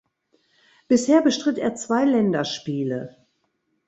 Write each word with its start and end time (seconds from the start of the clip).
Bisher 0.87 1.21
bestritt 1.21 1.59
er 1.59 1.75
zwei 1.75 2.05
Länderspiele. 2.05 3.17